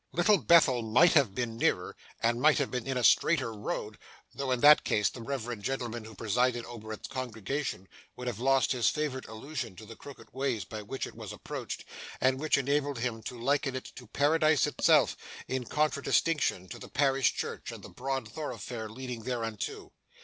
Little 0.13 0.39
Bethel 0.39 0.81
might 0.81 1.13
have 1.13 1.35
been 1.35 1.57
nearer, 1.59 1.95
and 2.23 2.41
might 2.41 2.57
have 2.57 2.71
been 2.71 2.87
in 2.87 2.97
a 2.97 3.03
straighter 3.03 3.53
road, 3.53 3.99
though 4.33 4.49
in 4.49 4.59
that 4.61 4.83
case 4.83 5.09
the 5.09 5.21
reverend 5.21 5.61
gentleman 5.61 6.05
who 6.05 6.15
presided 6.15 6.65
over 6.65 6.91
its 6.91 7.07
congregation 7.07 7.87
would 8.15 8.25
have 8.25 8.39
lost 8.39 8.71
his 8.71 8.89
favourite 8.89 9.27
allusion 9.27 9.75
to 9.75 9.85
the 9.85 9.95
crooked 9.95 10.33
ways 10.33 10.65
by 10.65 10.81
which 10.81 11.05
it 11.05 11.13
was 11.13 11.31
approached, 11.31 11.85
and 12.19 12.39
which 12.39 12.57
enabled 12.57 12.97
him 12.97 13.21
to 13.21 13.37
liken 13.39 13.75
it 13.75 13.91
to 13.95 14.07
Paradise 14.07 14.65
itself, 14.65 15.15
in 15.47 15.65
contradistinction 15.65 16.67
to 16.69 16.79
the 16.79 16.89
parish 16.89 17.35
church 17.35 17.71
and 17.71 17.83
the 17.83 17.89
broad 17.89 18.27
thoroughfare 18.27 18.89
leading 18.89 19.21
thereunto. 19.21 19.91